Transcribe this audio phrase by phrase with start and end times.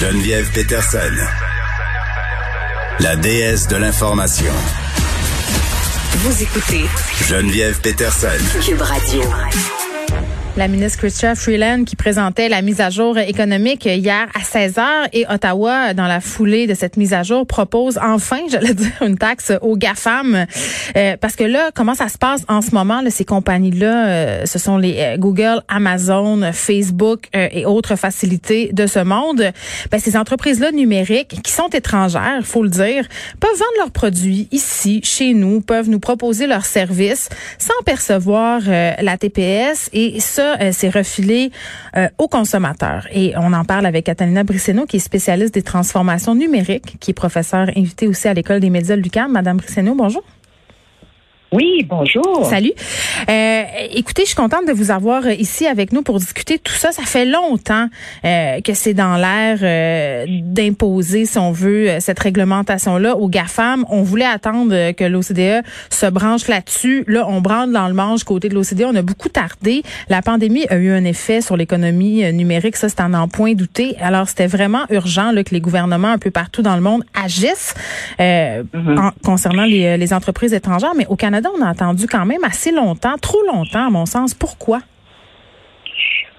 [0.00, 1.12] Geneviève Peterson.
[3.00, 4.54] La déesse de l'information.
[6.20, 6.86] Vous écoutez
[7.28, 8.28] Geneviève Peterson.
[8.64, 9.22] Cube Radio.
[10.56, 15.08] La ministre Chrystia Freeland qui présentait la mise à jour économique hier à 16 h
[15.12, 19.16] et Ottawa, dans la foulée de cette mise à jour, propose enfin, j'allais dire, une
[19.16, 20.46] taxe aux GAFAM.
[20.96, 24.46] Euh, parce que là, comment ça se passe en ce moment, là, ces compagnies-là, euh,
[24.46, 29.52] ce sont les euh, Google, Amazon, Facebook et autres facilités de ce monde.
[29.92, 33.06] Ben, ces entreprises-là numériques qui sont étrangères, faut le dire,
[33.38, 39.16] peuvent vendre leurs produits ici, chez nous, peuvent nous proposer leurs services sans percevoir la
[39.16, 41.50] TPS et ça, euh, c'est refilé
[41.96, 43.06] euh, aux consommateurs.
[43.12, 47.14] Et on en parle avec Catalina Brisseno, qui est spécialiste des transformations numériques, qui est
[47.14, 49.30] professeure invitée aussi à l'École des médias de l'UQAM.
[49.30, 50.22] Madame Brisseno, bonjour.
[51.52, 52.46] Oui, bonjour.
[52.48, 52.72] Salut.
[53.28, 53.62] Euh,
[53.92, 56.92] écoutez, je suis contente de vous avoir ici avec nous pour discuter tout ça.
[56.92, 57.88] Ça fait longtemps
[58.24, 63.84] euh, que c'est dans l'air euh, d'imposer, si on veut, cette réglementation-là aux GAFAM.
[63.88, 67.02] On voulait attendre que l'OCDE se branche là-dessus.
[67.08, 68.84] Là, on branle dans le manche côté de l'OCDE.
[68.84, 69.82] On a beaucoup tardé.
[70.08, 72.76] La pandémie a eu un effet sur l'économie numérique.
[72.76, 73.96] Ça, c'est en point douté.
[74.00, 77.74] Alors, c'était vraiment urgent là, que les gouvernements un peu partout dans le monde agissent
[78.20, 79.10] mm-hmm.
[79.24, 80.92] concernant les, les entreprises étrangères.
[80.96, 84.34] Mais au Canada, on a attendu quand même assez longtemps, trop longtemps à mon sens.
[84.34, 84.80] Pourquoi?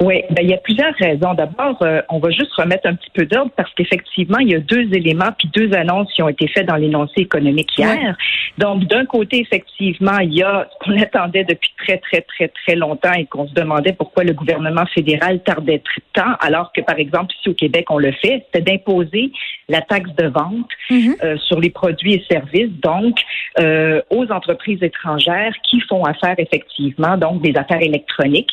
[0.01, 1.35] Oui, ben, il y a plusieurs raisons.
[1.35, 4.59] D'abord, euh, on va juste remettre un petit peu d'ordre parce qu'effectivement, il y a
[4.59, 8.17] deux éléments puis deux annonces qui ont été faites dans l'énoncé économique hier.
[8.57, 12.75] Donc, d'un côté, effectivement, il y a ce qu'on attendait depuis très, très, très, très
[12.75, 15.83] longtemps et qu'on se demandait pourquoi le gouvernement fédéral tardait
[16.13, 19.31] tant, alors que, par exemple, ici au Québec, on le fait, c'était d'imposer
[19.69, 21.23] la taxe de vente mm-hmm.
[21.23, 23.19] euh, sur les produits et services, donc
[23.59, 28.51] euh, aux entreprises étrangères qui font affaire effectivement, donc des affaires électroniques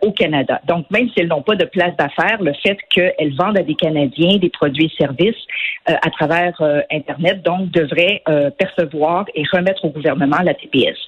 [0.00, 0.59] au Canada.
[0.66, 3.74] Donc, même si elles n'ont pas de place d'affaires, le fait qu'elles vendent à des
[3.74, 5.36] Canadiens des produits et services
[5.88, 10.98] euh, à travers euh, Internet, donc, devraient euh, percevoir et remettre au gouvernement la TPS.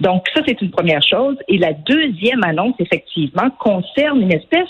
[0.00, 1.36] Donc, ça, c'est une première chose.
[1.48, 4.68] Et la deuxième annonce, effectivement, concerne une espèce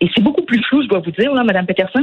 [0.00, 2.00] et c'est beaucoup plus flou, je dois vous dire, là, Mme Peterson,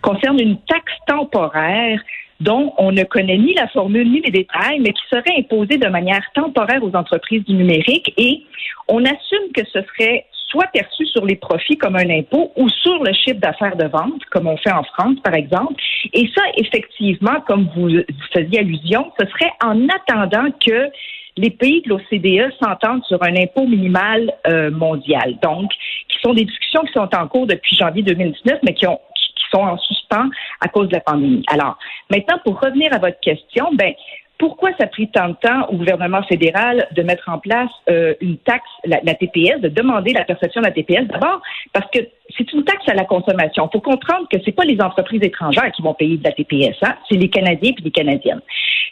[0.00, 2.00] concerne une taxe temporaire
[2.40, 5.88] dont on ne connaît ni la formule ni les détails, mais qui serait imposée de
[5.88, 8.12] manière temporaire aux entreprises du numérique.
[8.16, 8.44] Et
[8.88, 13.02] on assume que ce serait soit perçu sur les profits comme un impôt ou sur
[13.02, 15.74] le chiffre d'affaires de vente, comme on fait en France, par exemple.
[16.12, 17.90] Et ça, effectivement, comme vous
[18.32, 20.90] faisiez allusion, ce serait en attendant que
[21.36, 25.36] les pays de l'OCDE s'entendent sur un impôt minimal euh, mondial.
[25.42, 25.72] Donc,
[26.08, 29.62] qui sont des discussions qui sont en cours depuis janvier 2019, mais qui qui sont
[29.62, 31.42] en suspens à cause de la pandémie.
[31.48, 31.76] Alors,
[32.08, 33.92] maintenant, pour revenir à votre question, ben,
[34.38, 38.14] pourquoi ça a pris tant de temps au gouvernement fédéral de mettre en place euh,
[38.20, 41.06] une taxe, la, TPS, de demander la perception de la TPS?
[41.06, 41.40] D'abord,
[41.72, 42.00] parce que
[42.36, 43.68] c'est une taxe à la consommation.
[43.68, 46.76] Il faut comprendre que c'est pas les entreprises étrangères qui vont payer de la TPS,
[46.82, 46.94] hein?
[47.08, 48.40] c'est les Canadiens et les Canadiennes.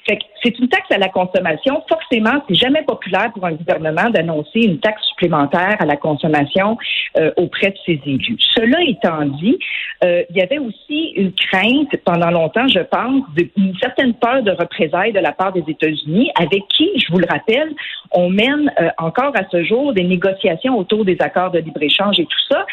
[0.08, 1.82] Fait que c'est une taxe à la consommation.
[1.88, 6.76] Forcément, c'est jamais populaire pour un gouvernement d'annoncer une taxe supplémentaire à la consommation
[7.16, 8.36] euh, auprès de ses élus.
[8.54, 9.58] Cela étant dit,
[10.04, 14.50] euh, il y avait aussi une crainte pendant longtemps, je pense, d'une certaine peur de
[14.50, 17.72] représailles de la part des États-Unis, avec qui, je vous le rappelle,
[18.10, 22.25] on mène euh, encore à ce jour des négociations autour des accords de libre-échange et
[22.25, 22.66] tout ça.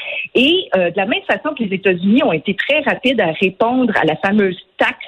[0.75, 4.15] De la même façon que les États-Unis ont été très rapides à répondre à la
[4.17, 5.05] fameuse taxe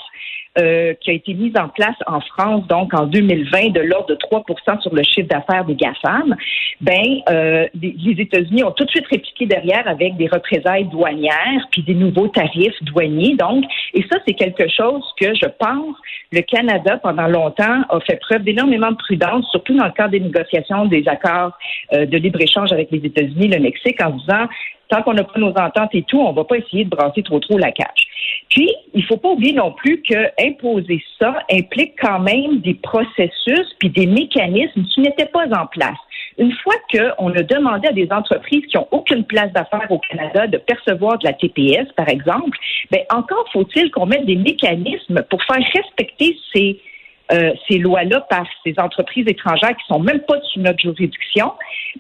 [0.60, 4.16] euh, qui a été mise en place en France, donc en 2020, de l'ordre de
[4.16, 6.36] 3% sur le chiffre d'affaires des GAFAM,
[6.82, 11.84] ben, euh, les, États-Unis ont tout de suite répliqué derrière avec des représailles douanières, puis
[11.84, 13.38] des nouveaux tarifs douaniers.
[13.38, 13.64] Donc,
[13.94, 15.96] et ça, c'est quelque chose que je pense
[16.34, 20.20] le Canada, pendant longtemps, a fait preuve d'énormément de prudence, surtout dans le cadre des
[20.20, 21.54] négociations des accords
[21.94, 24.50] euh, de libre-échange avec les États-Unis, le Mexique, en disant
[24.92, 27.40] tant qu'on n'a pas nos ententes et tout, on va pas essayer de brasser trop
[27.40, 28.08] trop la cage.
[28.50, 33.74] Puis, il faut pas oublier non plus que imposer ça implique quand même des processus
[33.80, 35.98] puis des mécanismes qui n'étaient pas en place.
[36.38, 40.48] Une fois qu'on a demandé à des entreprises qui n'ont aucune place d'affaires au Canada
[40.48, 42.58] de percevoir de la TPS, par exemple,
[42.90, 46.80] ben encore faut-il qu'on mette des mécanismes pour faire respecter ces
[47.32, 51.52] euh, ces lois-là par ces entreprises étrangères qui sont même pas sous notre juridiction.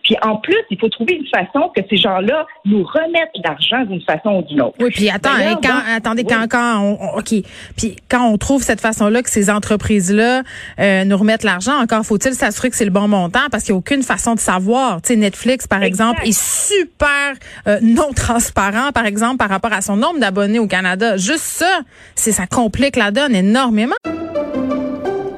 [0.03, 4.01] Puis en plus, il faut trouver une façon que ces gens-là nous remettent l'argent d'une
[4.01, 4.75] façon ou d'une autre.
[4.79, 7.33] Oui, puis attends, hein, quand, attendez, quand, quand on, OK.
[7.77, 10.41] Puis quand on trouve cette façon-là que ces entreprises-là
[10.79, 13.77] euh, nous remettent l'argent, encore faut-il s'assurer que c'est le bon montant parce qu'il n'y
[13.77, 15.01] a aucune façon de savoir.
[15.01, 17.33] Tu sais, Netflix, par exemple, est super
[17.67, 21.17] euh, non transparent, par exemple, par rapport à son nombre d'abonnés au Canada.
[21.17, 21.81] Juste ça,
[22.15, 23.95] c'est ça complique la donne énormément.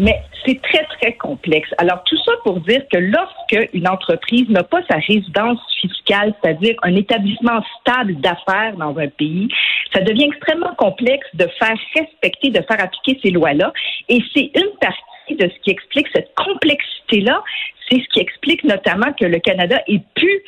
[0.00, 1.68] Mais c'est très, très complexe.
[1.76, 6.74] Alors, tout ça pour dire que lorsque une entreprise n'a pas sa résidence fiscale, c'est-à-dire
[6.82, 9.48] un établissement stable d'affaires dans un pays,
[9.92, 13.74] ça devient extrêmement complexe de faire respecter, de faire appliquer ces lois-là.
[14.08, 17.44] Et c'est une partie de ce qui explique cette complexité-là.
[17.90, 20.42] C'est ce qui explique notamment que le Canada ait pu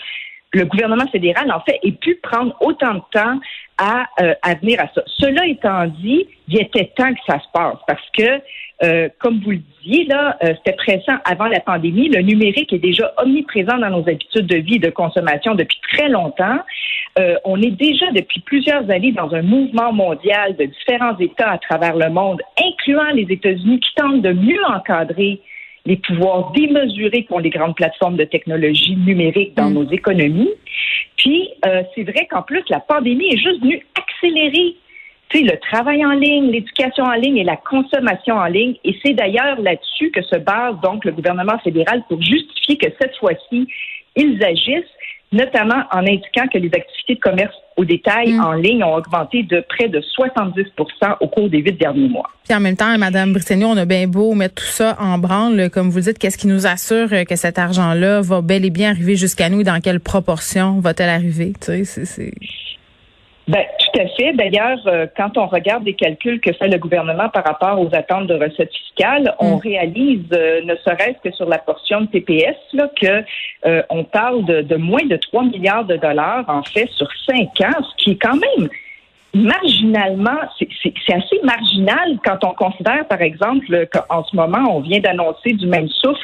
[0.53, 3.39] le gouvernement fédéral, en fait, ait pu prendre autant de temps
[3.79, 5.03] à, euh, à venir à ça.
[5.07, 8.41] Cela étant dit, il était temps que ça se passe parce que,
[8.83, 12.09] euh, comme vous le disiez, là, euh, c'était pressant avant la pandémie.
[12.09, 16.09] Le numérique est déjà omniprésent dans nos habitudes de vie et de consommation depuis très
[16.09, 16.59] longtemps.
[17.45, 21.97] on est déjà depuis plusieurs années dans un mouvement mondial de différents États à travers
[21.97, 25.41] le monde, incluant les États-Unis, qui tentent de mieux encadrer
[25.85, 29.75] les pouvoirs démesurés qu'ont les grandes plateformes de technologie numérique dans mm.
[29.75, 30.53] nos économies.
[31.17, 34.77] Puis, euh, c'est vrai qu'en plus, la pandémie est juste venue accélérer
[35.41, 38.75] le travail en ligne, l'éducation en ligne et la consommation en ligne.
[38.85, 43.17] Et c'est d'ailleurs là-dessus que se base donc le gouvernement fédéral pour justifier que cette
[43.17, 43.67] fois-ci,
[44.17, 44.85] ils agissent
[45.33, 48.41] notamment en indiquant que les activités de commerce au détail mm.
[48.45, 52.29] en ligne ont augmenté de près de 70% au cours des huit derniers mois.
[52.45, 55.71] Puis en même temps, Madame Brissenion, on a bien beau mettre tout ça en branle,
[55.71, 59.17] comme vous dites, qu'est-ce qui nous assure que cet argent-là va bel et bien arriver
[59.17, 61.53] jusqu'à nous et dans quelle proportion va-t-elle arriver?
[61.61, 62.33] Tu sais, c'est...
[63.49, 64.33] Ben, tout à fait.
[64.35, 68.29] D'ailleurs, euh, quand on regarde les calculs que fait le gouvernement par rapport aux attentes
[68.29, 69.61] de recettes fiscales, on mm.
[69.61, 73.25] réalise, euh, ne serait-ce que sur la portion de TPS, là, que
[73.67, 77.61] euh, on parle de, de, moins de 3 milliards de dollars, en fait, sur cinq
[77.63, 78.69] ans, ce qui est quand même
[79.35, 85.53] marginalement, c'est assez marginal quand on considère, par exemple, qu'en ce moment, on vient d'annoncer
[85.53, 86.21] du même souffle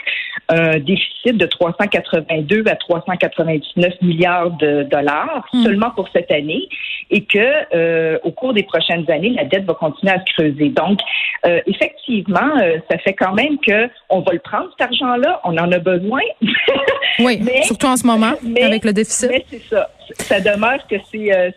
[0.49, 5.63] un déficit de 382 à 399 milliards de dollars hmm.
[5.63, 6.69] seulement pour cette année
[7.11, 10.69] et que euh, au cours des prochaines années, la dette va continuer à se creuser.
[10.69, 11.01] Donc,
[11.47, 15.57] euh, effectivement, euh, ça fait quand même que on va le prendre cet argent-là, on
[15.57, 16.21] en a besoin.
[17.21, 18.33] oui, surtout en ce moment
[18.63, 19.31] avec le déficit.
[19.31, 21.51] Mais c'est ça ça demeure que c'est euh,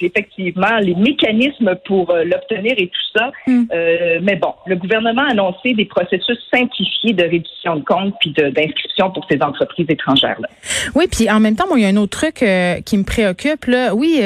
[0.00, 3.32] effectivement les mécanismes pour euh, l'obtenir et tout ça.
[3.46, 3.64] Hmm.
[3.72, 8.32] Euh, mais bon, le gouvernement a annoncé des processus simplifiés de réduction de comptes puis
[8.32, 10.48] d'inscription pour ces entreprises étrangères là.
[10.94, 12.36] Oui, puis en même temps, moi, il y a un autre truc
[12.84, 13.94] qui me préoccupe là.
[13.94, 14.20] Oui,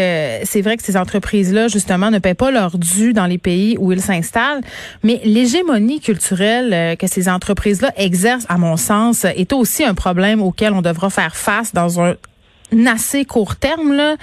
[0.45, 3.77] c'est vrai que ces entreprises là justement ne paient pas leur dû dans les pays
[3.79, 4.61] où ils s'installent,
[5.03, 10.43] mais l'hégémonie culturelle que ces entreprises là exercent, à mon sens, est aussi un problème
[10.43, 12.15] auquel on devra faire face dans un
[12.87, 14.17] assez court terme, là,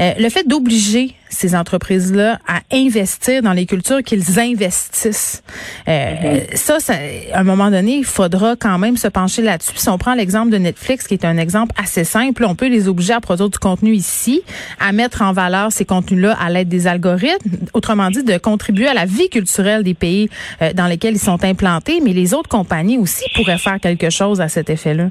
[0.00, 5.42] euh, le fait d'obliger ces entreprises-là à investir dans les cultures qu'ils investissent,
[5.88, 6.94] euh, ça, ça,
[7.32, 9.72] à un moment donné, il faudra quand même se pencher là-dessus.
[9.76, 12.88] Si on prend l'exemple de Netflix, qui est un exemple assez simple, on peut les
[12.88, 14.42] obliger à produire du contenu ici,
[14.80, 18.94] à mettre en valeur ces contenus-là à l'aide des algorithmes, autrement dit, de contribuer à
[18.94, 20.28] la vie culturelle des pays
[20.62, 24.40] euh, dans lesquels ils sont implantés, mais les autres compagnies aussi pourraient faire quelque chose
[24.40, 25.10] à cet effet-là.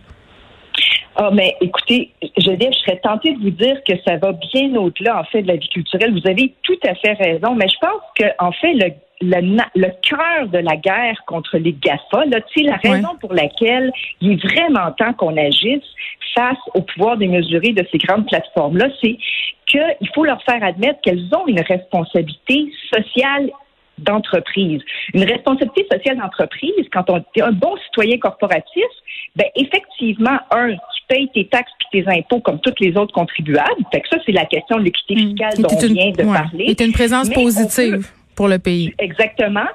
[1.19, 5.19] Ah, mais écoutez, je, je serais tentée de vous dire que ça va bien au-delà,
[5.19, 6.13] en fait, de la vie culturelle.
[6.13, 9.87] Vous avez tout à fait raison, mais je pense que, en fait, le, le, le
[10.07, 14.91] cœur de la guerre contre les GAFA, là, la raison pour laquelle il est vraiment
[14.91, 15.83] temps qu'on agisse
[16.35, 19.17] face au pouvoir démesuré de ces grandes plateformes-là, c'est
[19.65, 23.49] qu'il faut leur faire admettre qu'elles ont une responsabilité sociale
[23.97, 24.81] d'entreprise.
[25.13, 28.85] Une responsabilité sociale d'entreprise, quand on est un bon citoyen corporatif,
[29.35, 33.83] ben effectivement, un, tu payes tes taxes et tes impôts comme tous les autres contribuables.
[33.91, 35.29] Fait que ça, c'est la question de l'équité mmh.
[35.29, 36.65] fiscale dont on vient de parler.
[36.77, 38.93] C'est une présence positive pour le pays.
[38.99, 39.67] Exactement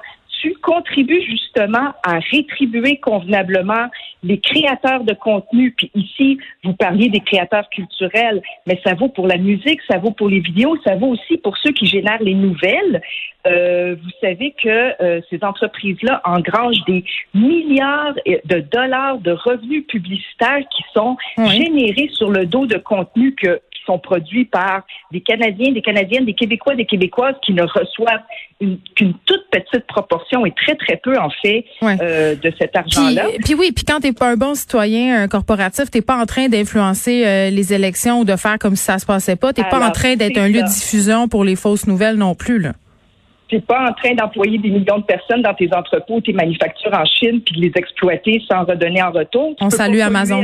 [0.43, 3.87] là-dessus contribue justement à rétribuer convenablement
[4.23, 5.71] les créateurs de contenu.
[5.71, 10.11] Puis ici, vous parliez des créateurs culturels, mais ça vaut pour la musique, ça vaut
[10.11, 13.01] pour les vidéos, ça vaut aussi pour ceux qui génèrent les nouvelles.
[13.45, 20.63] Euh, vous savez que euh, ces entreprises-là engrangent des milliards de dollars de revenus publicitaires
[20.75, 25.81] qui sont générés sur le dos de contenu que sont produits par des Canadiens, des
[25.81, 28.23] Canadiennes, des Québécois, des Québécoises qui ne reçoivent
[28.59, 33.27] qu'une toute petite proportion et très, très peu, en fait, euh, de cet argent-là.
[33.43, 36.25] Puis, oui, puis quand tu n'es pas un bon citoyen corporatif, tu n'es pas en
[36.25, 39.53] train d'influencer euh, les élections ou de faire comme si ça se passait pas.
[39.53, 42.35] Tu n'es pas en train d'être un lieu de diffusion pour les fausses nouvelles non
[42.35, 42.59] plus.
[42.59, 42.73] Là
[43.49, 46.93] Tu n'es pas en train d'employer des millions de personnes dans tes entrepôts, tes manufactures
[46.93, 49.55] en Chine, puis de les exploiter sans redonner en retour.
[49.59, 50.43] On salue Amazon.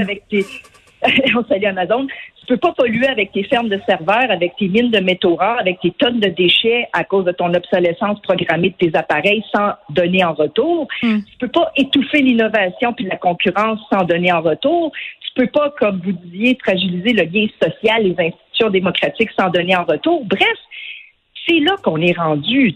[1.36, 2.08] on salue Amazon
[2.50, 5.79] peux pas polluer avec tes fermes de serveurs, avec tes mines de métaux rares, avec
[5.82, 10.25] tes tonnes de déchets à cause de ton obsolescence programmée de tes appareils sans donner
[10.25, 10.88] en retour.
[11.03, 11.20] Hmm.
[11.20, 14.91] Tu peux pas étouffer l'innovation puis la concurrence sans donner en retour.
[15.22, 19.75] Tu peux pas, comme vous disiez, fragiliser le lien social, les institutions démocratiques sans donner
[19.75, 20.25] en retour.
[20.25, 20.58] Bref,
[21.48, 22.74] c'est là qu'on est rendu.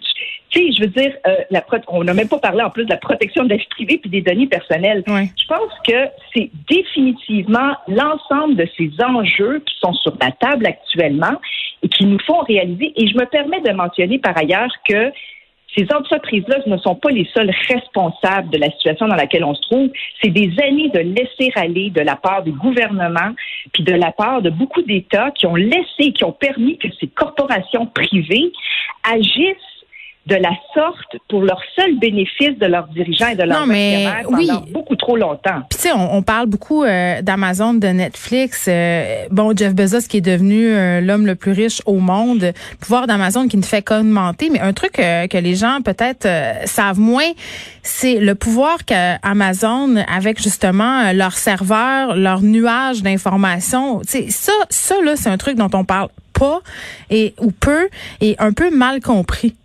[0.50, 2.90] Tu sais, je veux dire, euh, la on n'a même pas parlé en plus de
[2.90, 5.04] la protection de la vie privée puis des données personnelles.
[5.08, 11.40] Je pense que c'est définitivement l'ensemble de ces enjeux qui sont sur la table actuellement
[11.82, 12.94] et qui nous font réaliser.
[12.96, 15.12] Et je me permets de mentionner par ailleurs que
[15.76, 19.62] ces entreprises-là ne sont pas les seules responsables de la situation dans laquelle on se
[19.62, 19.90] trouve.
[20.22, 23.32] C'est des années de laisser aller de la part du gouvernement,
[23.74, 27.08] puis de la part de beaucoup d'États qui ont laissé, qui ont permis que ces
[27.08, 28.52] corporations privées
[29.04, 29.73] agissent
[30.26, 34.64] de la sorte pour leur seul bénéfice de leurs dirigeants et de leurs actionnaires pendant
[34.72, 35.62] beaucoup trop longtemps.
[35.70, 38.68] Puis tu sais, on, parle beaucoup euh, d'Amazon, de Netflix.
[38.70, 42.54] Euh, bon, Jeff Bezos qui est devenu euh, l'homme le plus riche au monde, le
[42.80, 44.50] pouvoir d'Amazon qui ne fait qu'augmenter.
[44.50, 46.28] Mais un truc que les gens peut-être
[46.66, 47.30] savent moins,
[47.82, 54.00] c'est le pouvoir qu'Amazon, avec justement leurs serveurs, leurs nuages d'informations.
[54.02, 56.62] Tu sais, ça, ça là, c'est un truc dont on parle pas
[57.10, 57.90] et ou peu
[58.22, 59.56] et un peu mal compris.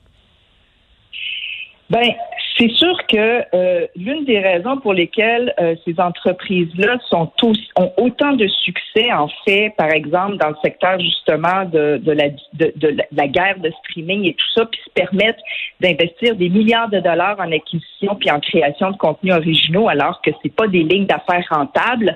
[1.91, 2.13] Ben,
[2.59, 7.91] c'est sûr que euh, l'une des raisons pour lesquelles euh, ces entreprises-là sont tous, ont
[7.97, 12.73] autant de succès, en fait, par exemple, dans le secteur justement de, de, la, de,
[12.77, 15.41] de la guerre de streaming et tout ça, puis se permettent
[15.81, 20.31] d'investir des milliards de dollars en acquisition puis en création de contenus originaux, alors que
[20.43, 22.15] c'est pas des lignes d'affaires rentables,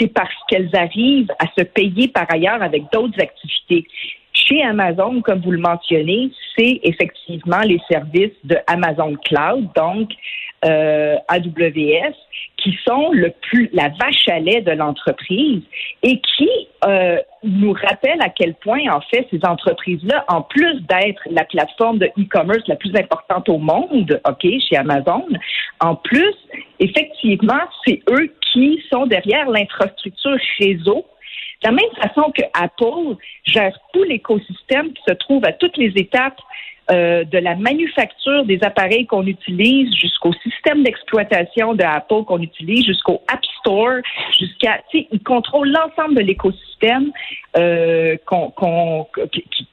[0.00, 3.86] c'est parce qu'elles arrivent à se payer par ailleurs avec d'autres activités.
[4.32, 10.10] Chez Amazon, comme vous le mentionnez, c'est effectivement les services de Amazon Cloud, donc
[10.64, 12.14] euh, AWS,
[12.56, 15.62] qui sont le plus la vache à lait de l'entreprise
[16.02, 16.48] et qui
[16.86, 21.98] euh, nous rappellent à quel point, en fait, ces entreprises-là, en plus d'être la plateforme
[21.98, 25.26] de e-commerce la plus importante au monde, OK, chez Amazon,
[25.80, 26.34] en plus,
[26.78, 31.04] effectivement, c'est eux qui sont derrière l'infrastructure réseau
[31.62, 35.92] de la même façon que Apple gère tout l'écosystème qui se trouve à toutes les
[35.96, 36.40] étapes
[36.90, 42.84] euh, de la manufacture des appareils qu'on utilise jusqu'au système d'exploitation de Apple qu'on utilise,
[42.84, 44.00] jusqu'au App Store,
[44.38, 47.10] jusqu'à, tu sais, il contrôle l'ensemble de l'écosystème
[47.56, 49.66] euh, qu'on, qu'on, qui, qui,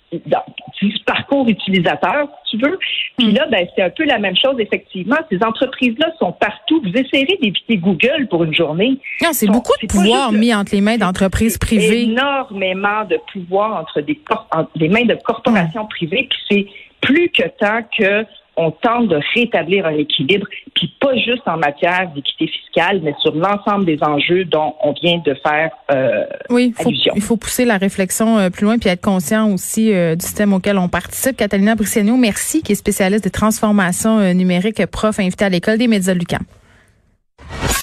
[1.05, 2.79] parcours utilisateur, si tu veux.
[3.17, 5.17] Puis là, ben, c'est un peu la même chose, effectivement.
[5.29, 6.81] Ces entreprises-là sont partout.
[6.83, 8.97] Vous essayerez d'éviter Google pour une journée.
[9.21, 12.03] Non, c'est beaucoup de pouvoir mis entre les mains d'entreprises privées.
[12.03, 14.19] Énormément de pouvoir entre des
[14.51, 16.27] entre les mains de corporations privées.
[16.29, 16.67] Puis c'est
[17.01, 18.25] plus que tant que
[18.59, 23.33] on tente de rétablir un équilibre, puis pas juste en matière d'équité fiscale, mais sur
[23.33, 26.73] l'ensemble des enjeux dont on vient de faire euh, oui,
[27.15, 30.51] il faut pousser la réflexion euh, plus loin, puis être conscient aussi euh, du système
[30.51, 31.37] auquel on participe.
[31.37, 36.13] Catalina Briceno, merci, qui est spécialiste des transformations numériques, prof invité à l'école des médias
[36.13, 36.39] Lucas.